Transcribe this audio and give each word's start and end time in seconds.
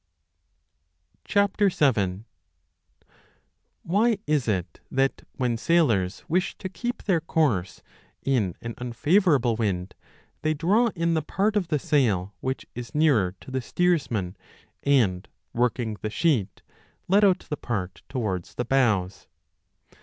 7 1.29 2.25
WHY 3.83 4.17
is 4.25 4.47
it 4.47 4.79
that, 4.89 5.21
when 5.33 5.55
sailors 5.57 6.23
wish 6.27 6.57
to 6.57 6.67
keep 6.67 7.03
their 7.03 7.21
course 7.21 7.83
in 8.23 8.55
an 8.63 8.73
unfavourable 8.79 9.55
wind, 9.57 9.93
they 10.41 10.55
draw 10.55 10.87
in 10.95 11.13
the 11.13 11.21
part 11.21 11.55
of 11.55 11.67
the 11.67 11.77
sail 11.77 12.33
which 12.39 12.65
is 12.73 12.95
nearer 12.95 13.35
to 13.39 13.51
the 13.51 13.61
steersman, 13.61 14.35
and, 14.81 15.29
working 15.53 15.95
the 16.01 16.09
sheet, 16.09 16.63
let 17.07 17.23
out 17.23 17.45
the 17.49 17.57
part 17.57 18.01
towards 18.09 18.55
the 18.55 18.65
bows 18.65 19.27